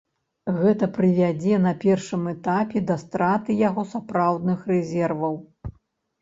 Гэта 0.59 0.85
прывядзе 0.95 1.59
на 1.65 1.73
першым 1.83 2.23
этапе 2.31 2.77
да 2.93 2.97
страты 3.03 3.57
яго 3.69 3.85
сапраўдных 3.93 4.65
рэзерваў. 4.73 5.39